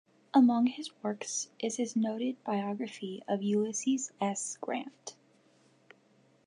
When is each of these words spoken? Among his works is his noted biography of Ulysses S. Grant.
Among 0.33 0.65
his 0.65 0.89
works 1.03 1.49
is 1.59 1.77
his 1.77 1.95
noted 1.95 2.43
biography 2.43 3.21
of 3.27 3.43
Ulysses 3.43 4.11
S. 4.19 4.57
Grant. 4.59 5.15